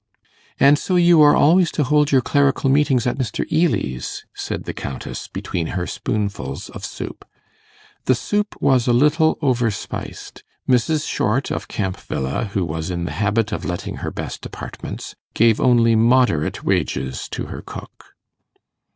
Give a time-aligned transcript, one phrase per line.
[0.59, 3.45] 'And so you are always to hold your Clerical Meetings at Mr.
[3.51, 7.23] Ely's?' said the Countess, between her spoonfuls of soup.
[8.05, 10.43] (The soup was a little over spiced.
[10.67, 11.07] Mrs.
[11.07, 15.61] Short of Camp Villa, who was in the habit of letting her best apartments, gave
[15.61, 18.15] only moderate wages to her cook.)